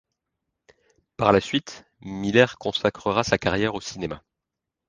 Par 1.15 1.31
la 1.31 1.39
suite, 1.39 1.85
Miller 1.99 2.57
consacre 2.57 3.21
sa 3.21 3.37
carrière 3.37 3.75
au 3.75 3.81
cinéma. 3.81 4.23